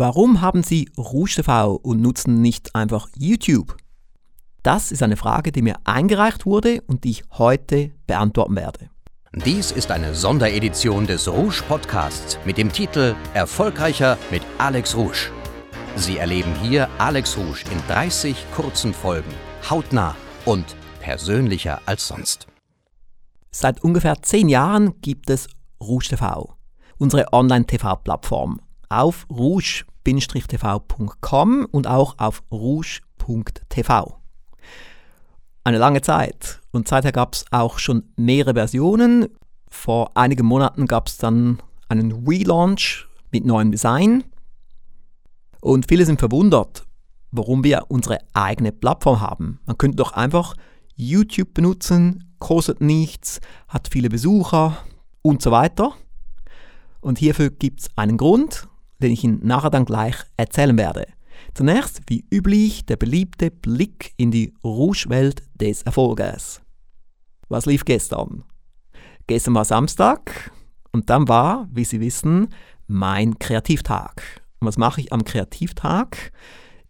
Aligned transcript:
Warum 0.00 0.40
haben 0.40 0.62
Sie 0.62 0.88
Rouge 0.96 1.34
TV 1.34 1.74
und 1.74 2.00
nutzen 2.00 2.40
nicht 2.40 2.74
einfach 2.74 3.10
YouTube? 3.18 3.76
Das 4.62 4.92
ist 4.92 5.02
eine 5.02 5.18
Frage, 5.18 5.52
die 5.52 5.60
mir 5.60 5.74
eingereicht 5.84 6.46
wurde 6.46 6.80
und 6.86 7.04
die 7.04 7.10
ich 7.10 7.24
heute 7.32 7.92
beantworten 8.06 8.56
werde. 8.56 8.88
Dies 9.34 9.70
ist 9.70 9.90
eine 9.90 10.14
Sonderedition 10.14 11.06
des 11.06 11.28
Rouge 11.28 11.62
Podcasts 11.68 12.38
mit 12.46 12.56
dem 12.56 12.72
Titel 12.72 13.14
Erfolgreicher 13.34 14.16
mit 14.30 14.40
Alex 14.56 14.96
Rouge. 14.96 15.30
Sie 15.96 16.16
erleben 16.16 16.54
hier 16.62 16.88
Alex 16.96 17.36
Rouge 17.36 17.66
in 17.70 17.78
30 17.94 18.46
kurzen 18.56 18.94
Folgen, 18.94 19.34
hautnah 19.68 20.16
und 20.46 20.64
persönlicher 21.00 21.78
als 21.84 22.08
sonst. 22.08 22.46
Seit 23.50 23.84
ungefähr 23.84 24.22
zehn 24.22 24.48
Jahren 24.48 24.98
gibt 25.02 25.28
es 25.28 25.46
Rouge 25.78 26.08
TV, 26.08 26.54
unsere 26.96 27.34
Online-TV-Plattform, 27.34 28.62
auf 28.88 29.26
rouge-tv.com 30.06 31.66
und 31.70 31.86
auch 31.86 32.18
auf 32.18 32.42
rouge.tv. 32.50 34.16
Eine 35.64 35.78
lange 35.78 36.00
Zeit. 36.00 36.60
Und 36.72 36.88
seither 36.88 37.12
gab 37.12 37.34
es 37.34 37.44
auch 37.50 37.78
schon 37.78 38.04
mehrere 38.16 38.54
Versionen. 38.54 39.28
Vor 39.68 40.16
einigen 40.16 40.46
Monaten 40.46 40.86
gab 40.86 41.08
es 41.08 41.18
dann 41.18 41.58
einen 41.88 42.26
Relaunch 42.26 43.06
mit 43.30 43.44
neuem 43.44 43.70
Design. 43.70 44.24
Und 45.60 45.86
viele 45.88 46.06
sind 46.06 46.18
verwundert, 46.18 46.86
warum 47.30 47.62
wir 47.64 47.86
unsere 47.88 48.18
eigene 48.32 48.72
Plattform 48.72 49.20
haben. 49.20 49.60
Man 49.66 49.76
könnte 49.76 49.96
doch 49.96 50.12
einfach 50.12 50.54
YouTube 50.96 51.52
benutzen, 51.54 52.34
kostet 52.38 52.80
nichts, 52.80 53.40
hat 53.68 53.88
viele 53.88 54.08
Besucher 54.08 54.78
und 55.22 55.42
so 55.42 55.50
weiter. 55.50 55.92
Und 57.00 57.18
hierfür 57.18 57.50
gibt 57.50 57.80
es 57.80 57.90
einen 57.96 58.16
Grund 58.16 58.69
den 59.02 59.12
ich 59.12 59.24
Ihnen 59.24 59.44
nachher 59.46 59.70
dann 59.70 59.84
gleich 59.84 60.16
erzählen 60.36 60.76
werde. 60.76 61.06
Zunächst, 61.54 62.02
wie 62.06 62.24
üblich, 62.30 62.86
der 62.86 62.96
beliebte 62.96 63.50
Blick 63.50 64.12
in 64.16 64.30
die 64.30 64.54
Rouge-Welt 64.62 65.42
des 65.54 65.82
Erfolges. 65.82 66.60
Was 67.48 67.66
lief 67.66 67.84
gestern? 67.84 68.44
Gestern 69.26 69.54
war 69.54 69.64
Samstag 69.64 70.52
und 70.92 71.10
dann 71.10 71.28
war, 71.28 71.68
wie 71.72 71.84
Sie 71.84 72.00
wissen, 72.00 72.48
mein 72.86 73.38
Kreativtag. 73.38 74.42
Und 74.60 74.68
was 74.68 74.78
mache 74.78 75.00
ich 75.00 75.12
am 75.12 75.24
Kreativtag? 75.24 76.32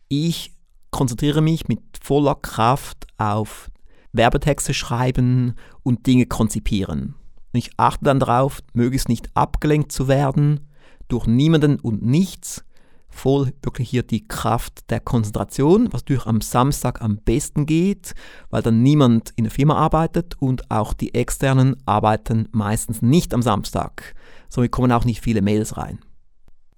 Ich 0.08 0.52
konzentriere 0.91 1.41
mich 1.41 1.69
mit 1.69 1.80
voller 2.02 2.34
Kraft 2.34 3.06
auf 3.17 3.70
Werbetexte 4.12 4.74
schreiben 4.74 5.55
und 5.83 6.06
Dinge 6.06 6.27
konzipieren. 6.27 7.14
Ich 7.52 7.70
achte 7.77 8.05
dann 8.05 8.20
darauf, 8.20 8.61
möglichst 8.72 9.08
nicht 9.08 9.34
abgelenkt 9.34 9.92
zu 9.92 10.08
werden 10.08 10.70
durch 11.12 11.27
niemanden 11.27 11.78
und 11.78 12.03
nichts, 12.03 12.64
voll 13.11 13.53
wirklich 13.62 13.91
hier 13.91 14.03
die 14.03 14.27
Kraft 14.27 14.91
der 14.91 15.00
Konzentration, 15.00 15.92
was 15.92 16.02
natürlich 16.02 16.27
am 16.27 16.41
Samstag 16.41 17.02
am 17.02 17.19
besten 17.19 17.67
geht, 17.67 18.14
weil 18.50 18.62
dann 18.62 18.83
niemand 18.83 19.33
in 19.36 19.44
der 19.44 19.50
Firma 19.50 19.75
arbeitet 19.75 20.36
und 20.41 20.70
auch 20.70 20.94
die 20.94 21.14
externen 21.14 21.77
arbeiten 21.86 22.48
meistens 22.52 23.02
nicht 23.02 23.34
am 23.34 23.42
Samstag. 23.42 24.14
Somit 24.48 24.70
kommen 24.70 24.92
auch 24.92 25.05
nicht 25.05 25.20
viele 25.20 25.42
Mails 25.42 25.77
rein. 25.77 25.98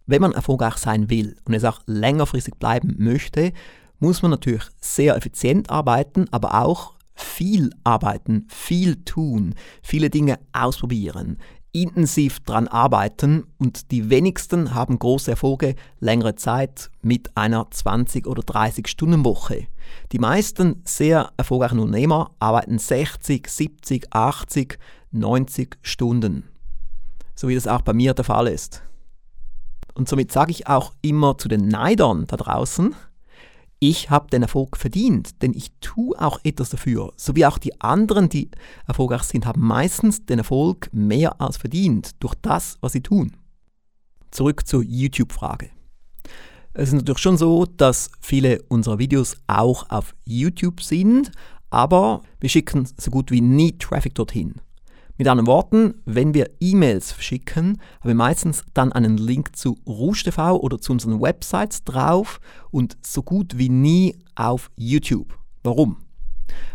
Wenn 0.07 0.23
man 0.23 0.33
erfolgreich 0.33 0.79
sein 0.79 1.11
will 1.11 1.37
und 1.45 1.55
es 1.55 1.65
auch 1.65 1.81
längerfristig 1.87 2.55
bleiben 2.55 2.97
möchte, 2.99 3.53
muss 3.99 4.23
man 4.23 4.33
natürlich 4.33 4.65
sehr 4.81 5.17
effizient 5.17 5.71
arbeiten, 5.71 6.27
aber 6.33 6.61
auch 6.63 6.95
viel 7.15 7.71
arbeiten, 7.85 8.47
viel 8.49 8.97
tun, 9.05 9.55
viele 9.83 10.11
Dinge 10.11 10.41
ausprobieren, 10.53 11.39
intensiv 11.73 12.41
daran 12.41 12.69
arbeiten 12.69 13.45
und 13.59 13.91
die 13.91 14.11
wenigsten 14.11 14.75
haben 14.75 14.99
große 14.99 15.31
Erfolge 15.31 15.75
längere 16.01 16.35
Zeit 16.35 16.91
mit 17.01 17.35
einer 17.37 17.71
20 17.71 18.27
oder 18.27 18.43
30 18.43 18.87
Stunden 18.87 19.25
Woche. 19.25 19.67
Die 20.13 20.19
meisten 20.19 20.83
sehr 20.85 21.33
erfolgreichen 21.37 21.79
Unternehmer 21.79 22.31
arbeiten 22.39 22.79
60, 22.79 23.49
70, 23.49 24.15
80, 24.15 24.79
90 25.13 25.79
Stunden. 25.83 26.45
So 27.35 27.49
wie 27.49 27.55
das 27.55 27.67
auch 27.67 27.83
bei 27.83 27.95
mir 27.95 28.15
der 28.15 28.25
Fall 28.25 28.47
ist. 28.49 28.83
Und 29.95 30.09
somit 30.09 30.33
sage 30.33 30.51
ich 30.51 30.67
auch 30.67 30.93
immer 31.03 31.37
zu 31.39 31.49
den 31.49 31.69
Neidern 31.69 32.27
da 32.27 32.37
draußen, 32.37 32.95
ich 33.83 34.11
habe 34.11 34.31
den 34.31 34.43
Erfolg 34.43 34.77
verdient, 34.77 35.43
denn 35.43 35.55
ich 35.55 35.73
tue 35.81 36.17
auch 36.21 36.39
etwas 36.45 36.71
dafür. 36.71 37.13
So 37.17 37.35
wie 37.35 37.45
auch 37.45 37.59
die 37.59 37.81
anderen, 37.81 38.29
die 38.29 38.49
erfolgreich 38.87 39.25
sind, 39.25 39.45
haben 39.45 39.61
meistens 39.61 40.25
den 40.25 40.39
Erfolg 40.39 40.89
mehr 40.93 41.41
als 41.41 41.57
verdient 41.57 42.13
durch 42.21 42.37
das, 42.37 42.79
was 42.81 42.93
sie 42.93 43.01
tun. 43.01 43.33
Zurück 44.31 44.69
zur 44.69 44.85
YouTube-Frage. 44.85 45.71
Es 46.75 46.91
ist 46.91 46.95
natürlich 46.95 47.19
schon 47.19 47.37
so, 47.37 47.67
dass 47.67 48.13
viele 48.21 48.63
unserer 48.69 49.01
Videos 49.01 49.37
auch 49.49 49.91
auf 49.91 50.15
YouTube 50.25 50.81
sind, 50.81 51.33
aber 51.71 52.23
wir 52.39 52.51
schicken 52.51 52.89
so 52.97 53.11
gut 53.11 53.33
wie 53.33 53.41
nie 53.41 53.77
Traffic 53.79 54.15
dorthin. 54.15 54.61
Mit 55.19 55.29
anderen 55.29 55.47
Worten, 55.47 55.95
wenn 56.07 56.33
wir 56.33 56.49
E-Mails 56.61 57.13
verschicken, 57.13 57.79
haben 58.01 58.09
wir 58.09 58.15
meistens 58.15 58.65
dann 58.73 58.93
einen 58.93 59.19
Link 59.19 59.55
zu 59.57 59.77
Rouge 59.87 60.25
TV 60.25 60.59
oder 60.59 60.81
zu 60.81 60.93
unseren 60.93 61.21
Websites 61.21 61.85
drauf 61.85 62.41
und 62.71 62.97
so 63.03 63.23
gut 63.23 63.59
wie 63.59 63.69
nie 63.69 64.17
auf 64.35 64.71
YouTube. 64.77 65.39
Warum? 65.63 65.99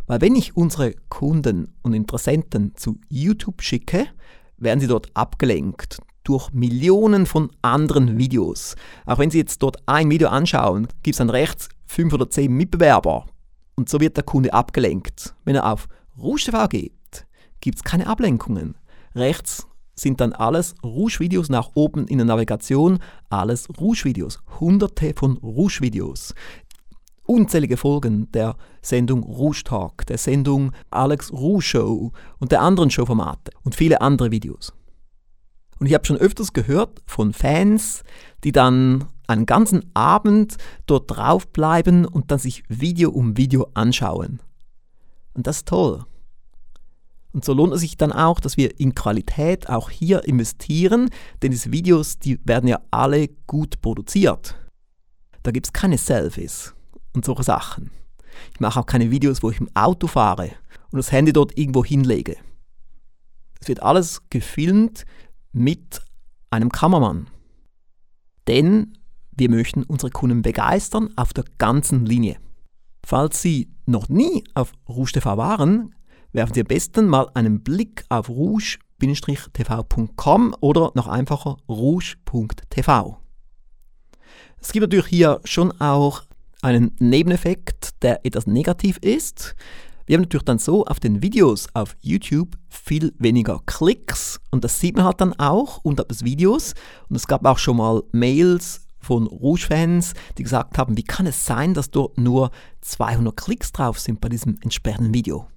Weil 0.06 0.22
wenn 0.22 0.36
ich 0.36 0.56
unsere 0.56 0.94
Kunden 1.10 1.74
und 1.82 1.94
Interessenten 1.94 2.76
zu 2.76 3.00
YouTube 3.10 3.62
schicke, 3.62 4.08
werden 4.58 4.80
sie 4.80 4.88
dort 4.88 5.10
abgelenkt 5.16 6.00
durch 6.24 6.52
Millionen 6.52 7.26
von 7.26 7.50
anderen 7.62 8.18
Videos. 8.18 8.76
Auch 9.06 9.18
wenn 9.18 9.32
Sie 9.32 9.38
jetzt 9.38 9.64
dort 9.64 9.78
ein 9.86 10.10
Video 10.12 10.28
anschauen, 10.28 10.88
gibt 11.02 11.14
es 11.14 11.20
dann 11.20 11.30
rechts 11.30 11.70
fünf 11.86 12.14
oder 12.14 12.30
zehn 12.30 12.52
Mitbewerber 12.52 13.26
und 13.76 13.88
so 13.88 14.00
wird 14.00 14.18
der 14.18 14.26
Kunde 14.26 14.54
abgelenkt. 14.54 15.36
Wenn 15.46 15.56
er 15.56 15.72
auf 15.72 15.88
Rouge 16.18 16.46
TV 16.46 16.68
geht, 16.68 16.97
gibt 17.62 17.78
es 17.78 17.84
keine 17.84 18.08
Ablenkungen. 18.08 18.76
Rechts 19.16 19.68
sind 19.96 20.22
dann 20.22 20.34
alles 20.34 20.76
Rouge-Videos 20.84 21.50
nach 21.50 21.72
oben 21.74 22.08
in 22.08 22.20
der 22.20 22.26
Navigation, 22.26 23.00
alles 23.30 23.68
Rouge-Videos, 23.80 24.40
hunderte 24.60 25.14
von 25.16 25.38
Rouge-Videos. 25.38 26.34
Unzählige 27.26 27.76
Folgen 27.76 28.32
der 28.32 28.56
Sendung 28.82 29.24
Rouge 29.24 29.64
Talk, 29.66 30.06
der 30.06 30.18
Sendung 30.18 30.72
Alex 30.92 31.34
Rouge 31.34 31.62
Show 31.62 32.12
und 32.40 32.52
der 32.52 32.62
anderen 32.62 32.90
Showformate 32.90 33.52
und 33.64 33.76
viele 33.76 34.00
andere 34.00 34.32
Videos. 34.32 34.72
Und 35.80 35.88
ich 35.88 35.94
habe 35.94 36.06
schon 36.06 36.18
öfters 36.18 36.54
gehört 36.54 37.02
von 37.06 37.34
Fans, 37.34 38.04
die 38.44 38.52
dann 38.52 39.06
einen 39.28 39.46
ganzen 39.46 39.92
Abend 39.94 40.58
dort 40.86 41.12
draufbleiben 41.12 42.06
und 42.06 42.32
dann 42.32 42.40
sich 42.40 42.64
Video 42.70 43.12
um 43.12 43.36
Video 43.36 43.68
anschauen. 43.74 44.40
Und 45.34 45.48
das 45.48 45.58
ist 45.58 45.68
toll. 45.68 46.06
Und 47.38 47.46
so 47.46 47.54
lohnt 47.54 47.72
es 47.72 47.82
sich 47.82 47.98
dann 47.98 48.12
auch, 48.12 48.40
dass 48.40 48.58
wir 48.58 48.80
in 48.80 48.96
Qualität 48.96 49.70
auch 49.70 49.92
hier 49.92 50.28
investieren, 50.28 51.12
denn 51.44 51.52
diese 51.52 51.72
Videos, 51.72 52.18
die 52.18 52.40
werden 52.46 52.68
ja 52.68 52.82
alle 52.90 53.28
gut 53.46 53.80
produziert. 53.80 54.56
Da 55.44 55.52
gibt 55.52 55.68
es 55.68 55.72
keine 55.72 56.00
Selfies 56.00 56.74
und 57.14 57.26
solche 57.26 57.44
Sachen. 57.44 57.92
Ich 58.56 58.60
mache 58.60 58.80
auch 58.80 58.88
keine 58.88 59.12
Videos, 59.12 59.44
wo 59.44 59.52
ich 59.52 59.60
im 59.60 59.70
Auto 59.76 60.08
fahre 60.08 60.50
und 60.90 60.98
das 60.98 61.12
Handy 61.12 61.32
dort 61.32 61.56
irgendwo 61.56 61.86
hinlege. 61.86 62.38
Es 63.62 63.68
wird 63.68 63.84
alles 63.84 64.24
gefilmt 64.32 65.06
mit 65.52 66.02
einem 66.50 66.72
Kameramann. 66.72 67.28
Denn 68.48 68.98
wir 69.30 69.52
möchten 69.52 69.84
unsere 69.84 70.10
Kunden 70.10 70.42
begeistern 70.42 71.14
auf 71.16 71.34
der 71.34 71.46
ganzen 71.60 72.04
Linie. 72.04 72.38
Falls 73.06 73.44
Sie 73.44 73.70
noch 73.86 74.10
nie 74.10 74.44
auf 74.56 74.72
Rouge 74.90 75.12
TV 75.12 75.38
waren, 75.38 75.94
werfen 76.32 76.54
Sie 76.54 76.62
am 76.62 76.68
besten 76.68 77.08
mal 77.08 77.30
einen 77.34 77.64
Blick 77.64 78.06
auf 78.10 78.30
rouge-tv.com 78.30 80.56
oder 80.60 80.92
noch 80.96 81.08
einfacher 81.08 81.58
rouge.tv. 81.68 83.18
Es 84.60 84.72
gibt 84.72 84.84
natürlich 84.84 85.08
hier 85.08 85.42
schon 85.44 85.72
auch 85.80 86.24
einen 86.62 86.96
Nebeneffekt, 87.00 88.02
der 88.02 88.26
etwas 88.26 88.48
negativ 88.48 88.98
ist. 88.98 89.56
Wir 90.06 90.16
haben 90.16 90.24
natürlich 90.24 90.46
dann 90.46 90.60
so 90.60 90.86
auf 90.86 91.00
den 91.00 91.22
Videos 91.22 91.68
auf 91.74 91.96
YouTube 92.00 92.58
viel 92.70 93.14
weniger 93.20 93.60
Klicks 93.66 94.40
und 94.52 94.64
das 94.64 94.80
sieht 94.80 94.96
man 94.96 95.06
halt 95.06 95.20
dann 95.20 95.34
auch 95.34 95.80
unter 95.84 96.06
des 96.06 96.24
Videos. 96.24 96.74
Und 97.10 97.18
es 97.18 97.28
gab 97.28 97.46
auch 97.46 97.58
schon 97.58 97.78
mal 97.78 98.04
Mails 98.14 98.88
von 99.00 99.28
Rouge-Fans, 99.28 100.14
die 100.38 100.44
gesagt 100.44 100.78
haben, 100.78 100.98
wie 100.98 101.04
kann 101.04 101.28
es 101.28 101.46
sein, 101.46 101.74
dass 101.74 101.92
dort 101.92 102.18
nur 102.18 102.52
200 102.82 103.36
Klicks 103.36 103.72
drauf 103.72 104.00
sind 104.00 104.22
bei 104.22 104.30
diesem 104.30 104.58
entsprechenden 104.62 105.14
Video. 105.14 105.48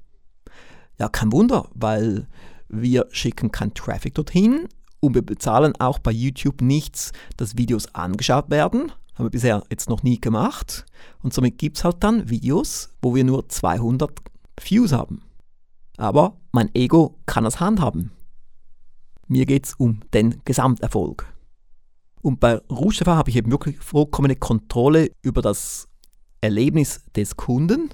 Ja, 1.01 1.09
kein 1.09 1.33
Wunder, 1.33 1.67
weil 1.75 2.27
wir 2.69 3.07
schicken 3.11 3.51
kein 3.51 3.73
Traffic 3.73 4.15
dorthin 4.15 4.69
und 5.01 5.15
wir 5.15 5.23
bezahlen 5.23 5.75
auch 5.81 5.99
bei 5.99 6.11
YouTube 6.13 6.61
nichts, 6.61 7.13
dass 7.39 7.57
Videos 7.57 7.95
angeschaut 7.95 8.51
werden. 8.51 8.93
Haben 9.15 9.25
wir 9.25 9.31
bisher 9.31 9.65
jetzt 9.71 9.89
noch 9.89 10.03
nie 10.03 10.21
gemacht. 10.21 10.85
Und 11.23 11.33
somit 11.33 11.57
gibt 11.57 11.79
es 11.79 11.85
halt 11.85 12.05
dann 12.05 12.29
Videos, 12.29 12.91
wo 13.01 13.15
wir 13.15 13.25
nur 13.25 13.49
200 13.49 14.11
Views 14.63 14.93
haben. 14.93 15.23
Aber 15.97 16.37
mein 16.53 16.69
Ego 16.75 17.19
kann 17.25 17.45
das 17.45 17.61
handhaben. 17.61 18.13
Mir 19.27 19.47
geht 19.47 19.67
es 19.67 19.75
um 19.75 20.01
den 20.13 20.43
Gesamterfolg. 20.45 21.27
Und 22.21 22.41
bei 22.41 22.57
Rouge 22.71 22.97
TV 22.99 23.13
habe 23.13 23.31
ich 23.31 23.37
eben 23.37 23.51
wirklich 23.51 23.79
vollkommene 23.79 24.37
Kontrolle 24.37 25.13
über 25.23 25.41
das 25.41 25.89
Erlebnis 26.43 27.01
des 27.17 27.39
Kunden. 27.39 27.89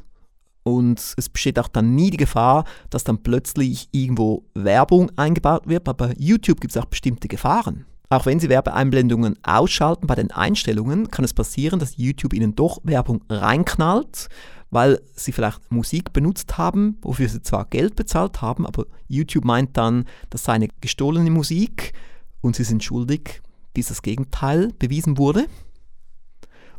Und 0.66 1.14
es 1.16 1.28
besteht 1.28 1.60
auch 1.60 1.68
dann 1.68 1.94
nie 1.94 2.10
die 2.10 2.16
Gefahr, 2.16 2.64
dass 2.90 3.04
dann 3.04 3.22
plötzlich 3.22 3.88
irgendwo 3.92 4.42
Werbung 4.54 5.12
eingebaut 5.16 5.68
wird. 5.68 5.88
Aber 5.88 6.08
bei 6.08 6.14
YouTube 6.18 6.60
gibt 6.60 6.74
es 6.74 6.76
auch 6.76 6.86
bestimmte 6.86 7.28
Gefahren. 7.28 7.86
Auch 8.08 8.26
wenn 8.26 8.40
Sie 8.40 8.48
Werbeeinblendungen 8.48 9.38
ausschalten 9.44 10.08
bei 10.08 10.16
den 10.16 10.32
Einstellungen, 10.32 11.08
kann 11.08 11.24
es 11.24 11.32
passieren, 11.32 11.78
dass 11.78 11.98
YouTube 11.98 12.34
Ihnen 12.34 12.56
doch 12.56 12.80
Werbung 12.82 13.22
reinknallt, 13.30 14.26
weil 14.70 15.00
Sie 15.14 15.30
vielleicht 15.30 15.70
Musik 15.70 16.12
benutzt 16.12 16.58
haben, 16.58 16.98
wofür 17.00 17.28
Sie 17.28 17.42
zwar 17.42 17.66
Geld 17.66 17.94
bezahlt 17.94 18.42
haben, 18.42 18.66
aber 18.66 18.86
YouTube 19.06 19.44
meint 19.44 19.76
dann, 19.76 20.04
das 20.30 20.42
sei 20.42 20.54
eine 20.54 20.68
gestohlene 20.80 21.30
Musik 21.30 21.92
und 22.40 22.56
Sie 22.56 22.64
sind 22.64 22.82
schuldig, 22.82 23.40
bis 23.72 23.86
das 23.86 24.02
Gegenteil 24.02 24.72
bewiesen 24.80 25.16
wurde. 25.16 25.46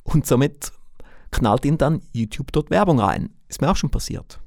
Und 0.03 0.25
somit 0.25 0.73
knallt 1.31 1.63
Ihnen 1.63 1.77
dann 1.77 2.01
YouTube 2.11 2.51
dort 2.51 2.69
Werbung 2.69 2.99
rein. 2.99 3.29
Ist 3.47 3.61
mir 3.61 3.71
auch 3.71 3.75
schon 3.75 3.89
passiert. 3.89 4.39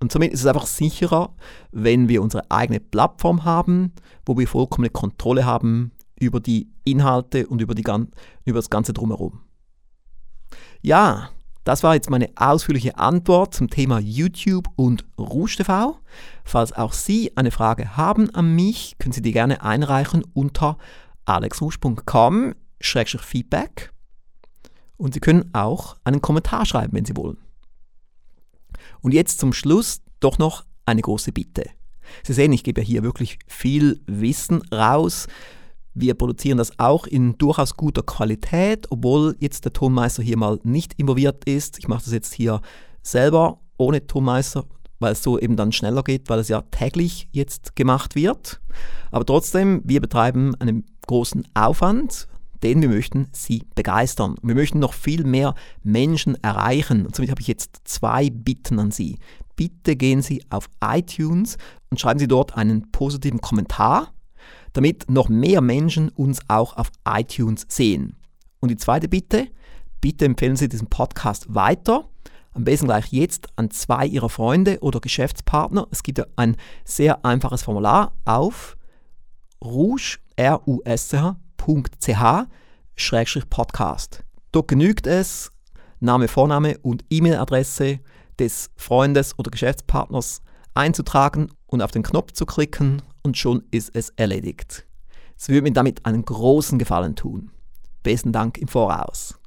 Und 0.00 0.10
somit 0.10 0.32
ist 0.32 0.40
es 0.40 0.46
einfach 0.46 0.66
sicherer, 0.66 1.34
wenn 1.72 2.08
wir 2.08 2.22
unsere 2.22 2.50
eigene 2.50 2.80
Plattform 2.80 3.44
haben, 3.44 3.92
wo 4.24 4.38
wir 4.38 4.48
vollkommene 4.48 4.88
Kontrolle 4.90 5.44
haben 5.44 5.92
über 6.18 6.40
die 6.40 6.70
Inhalte 6.84 7.46
und 7.46 7.60
über, 7.60 7.74
die, 7.74 7.84
über 8.44 8.58
das 8.58 8.70
Ganze 8.70 8.94
drumherum. 8.94 9.42
Ja, 10.80 11.28
das 11.64 11.82
war 11.82 11.94
jetzt 11.94 12.08
meine 12.08 12.30
ausführliche 12.36 12.96
Antwort 12.98 13.52
zum 13.54 13.68
Thema 13.68 13.98
YouTube 13.98 14.68
und 14.76 15.04
Rouge 15.18 15.56
TV. 15.58 15.98
Falls 16.44 16.72
auch 16.72 16.94
Sie 16.94 17.36
eine 17.36 17.50
Frage 17.50 17.98
haben 17.98 18.34
an 18.34 18.54
mich, 18.54 18.96
können 18.98 19.12
Sie 19.12 19.20
die 19.20 19.32
gerne 19.32 19.62
einreichen 19.62 20.24
unter 20.32 20.78
alexrouge.com-feedback 21.26 23.92
und 24.96 25.12
Sie 25.12 25.20
können 25.20 25.50
auch 25.52 25.98
einen 26.04 26.22
Kommentar 26.22 26.64
schreiben, 26.64 26.94
wenn 26.94 27.04
Sie 27.04 27.16
wollen. 27.16 27.36
Und 29.02 29.12
jetzt 29.12 29.40
zum 29.40 29.52
Schluss 29.52 30.00
doch 30.20 30.38
noch 30.38 30.64
eine 30.86 31.02
große 31.02 31.32
Bitte. 31.32 31.64
Sie 32.24 32.32
sehen, 32.32 32.52
ich 32.52 32.64
gebe 32.64 32.80
hier 32.80 33.02
wirklich 33.02 33.38
viel 33.46 34.00
Wissen 34.06 34.62
raus. 34.72 35.26
Wir 35.94 36.14
produzieren 36.14 36.58
das 36.58 36.78
auch 36.78 37.06
in 37.06 37.36
durchaus 37.38 37.76
guter 37.76 38.02
Qualität, 38.02 38.86
obwohl 38.90 39.36
jetzt 39.40 39.64
der 39.64 39.72
Tonmeister 39.72 40.22
hier 40.22 40.36
mal 40.36 40.58
nicht 40.62 40.94
involviert 40.94 41.44
ist. 41.44 41.78
Ich 41.78 41.88
mache 41.88 42.04
das 42.04 42.12
jetzt 42.12 42.34
hier 42.34 42.60
selber 43.02 43.60
ohne 43.76 44.06
Tonmeister, 44.06 44.64
weil 44.98 45.12
es 45.12 45.22
so 45.22 45.38
eben 45.38 45.56
dann 45.56 45.72
schneller 45.72 46.02
geht, 46.02 46.28
weil 46.28 46.38
es 46.38 46.48
ja 46.48 46.62
täglich 46.70 47.28
jetzt 47.32 47.74
gemacht 47.76 48.14
wird. 48.14 48.60
Aber 49.10 49.24
trotzdem, 49.24 49.82
wir 49.84 50.00
betreiben 50.00 50.54
einen 50.56 50.84
großen 51.06 51.46
Aufwand, 51.54 52.28
denn 52.62 52.82
wir 52.82 52.88
möchten 52.88 53.28
sie 53.32 53.64
begeistern. 53.74 54.36
Wir 54.42 54.54
möchten 54.54 54.78
noch 54.78 54.92
viel 54.94 55.24
mehr 55.24 55.54
Menschen 55.82 56.42
erreichen. 56.42 57.06
Und 57.06 57.16
somit 57.16 57.30
habe 57.30 57.40
ich 57.40 57.48
jetzt 57.48 57.80
zwei 57.84 58.30
Bitten 58.30 58.78
an 58.78 58.90
Sie. 58.90 59.18
Bitte 59.56 59.96
gehen 59.96 60.22
Sie 60.22 60.42
auf 60.50 60.68
iTunes 60.82 61.58
und 61.90 62.00
schreiben 62.00 62.18
Sie 62.18 62.28
dort 62.28 62.56
einen 62.56 62.90
positiven 62.92 63.40
Kommentar 63.40 64.12
damit 64.72 65.10
noch 65.10 65.28
mehr 65.28 65.60
Menschen 65.60 66.10
uns 66.10 66.40
auch 66.48 66.76
auf 66.76 66.90
iTunes 67.06 67.66
sehen. 67.68 68.16
Und 68.60 68.70
die 68.70 68.76
zweite 68.76 69.08
Bitte, 69.08 69.48
bitte 70.00 70.24
empfehlen 70.24 70.56
Sie 70.56 70.68
diesen 70.68 70.88
Podcast 70.88 71.54
weiter. 71.54 72.08
Am 72.52 72.64
besten 72.64 72.86
gleich 72.86 73.12
jetzt 73.12 73.48
an 73.56 73.70
zwei 73.70 74.06
Ihrer 74.06 74.28
Freunde 74.28 74.78
oder 74.80 75.00
Geschäftspartner. 75.00 75.86
Es 75.90 76.02
gibt 76.02 76.20
ein 76.36 76.56
sehr 76.84 77.24
einfaches 77.24 77.62
Formular 77.62 78.12
auf 78.24 78.76
rouge, 79.62 80.18
podcast 83.48 84.24
Dort 84.52 84.68
genügt 84.68 85.06
es, 85.06 85.52
Name, 86.00 86.28
Vorname 86.28 86.78
und 86.78 87.04
E-Mail-Adresse 87.08 88.00
des 88.38 88.70
Freundes 88.76 89.38
oder 89.38 89.50
Geschäftspartners 89.50 90.42
einzutragen 90.74 91.52
und 91.66 91.82
auf 91.82 91.90
den 91.90 92.02
Knopf 92.02 92.32
zu 92.32 92.46
klicken 92.46 93.02
und 93.22 93.36
schon 93.36 93.62
ist 93.70 93.94
es 93.94 94.10
erledigt. 94.10 94.86
Es 95.36 95.48
würde 95.48 95.62
mir 95.62 95.72
damit 95.72 96.04
einen 96.06 96.24
großen 96.24 96.78
Gefallen 96.78 97.16
tun. 97.16 97.50
Besten 98.02 98.32
Dank 98.32 98.58
im 98.58 98.68
Voraus. 98.68 99.38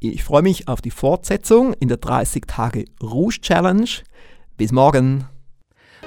Ich 0.00 0.24
freue 0.24 0.42
mich 0.42 0.66
auf 0.66 0.80
die 0.80 0.90
Fortsetzung 0.90 1.74
in 1.74 1.88
der 1.88 1.98
30 1.98 2.44
Tage 2.46 2.86
Rouge 3.02 3.40
Challenge. 3.40 3.88
Bis 4.56 4.72
morgen. 4.72 5.28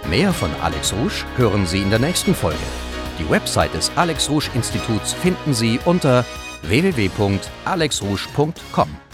Mehr 0.10 0.34
von 0.34 0.50
Alex 0.62 0.94
Rouge 0.94 1.24
hören 1.38 1.66
Sie 1.66 1.82
in 1.82 1.90
der 1.90 2.00
nächsten 2.00 2.36
Folge. 2.36 2.85
Die 3.20 3.30
Website 3.30 3.74
des 3.74 3.92
Alex 3.96 4.30
Rouge 4.30 4.50
Instituts 4.56 5.14
finden 5.14 5.54
Sie 5.54 5.80
unter 5.86 6.26
www.alexrouge.com. 6.64 9.05